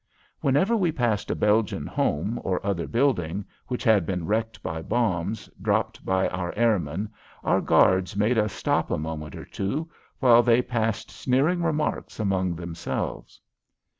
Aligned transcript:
Whenever 0.39 0.75
we 0.75 0.91
passed 0.91 1.29
a 1.29 1.35
Belgian 1.35 1.85
home 1.85 2.39
or 2.43 2.59
other 2.65 2.87
building 2.87 3.45
which 3.67 3.83
had 3.83 4.03
been 4.03 4.25
wrecked 4.25 4.63
by 4.63 4.81
bombs 4.81 5.47
dropped 5.61 6.03
by 6.03 6.27
our 6.29 6.51
airmen 6.55 7.07
our 7.43 7.61
guards 7.61 8.15
made 8.15 8.35
us 8.39 8.51
stop 8.51 8.89
a 8.89 8.97
moment 8.97 9.35
or 9.35 9.45
two 9.45 9.87
while 10.19 10.41
they 10.41 10.59
passed 10.63 11.11
sneering 11.11 11.61
remarks 11.61 12.19
among 12.19 12.55
themselves. 12.55 13.39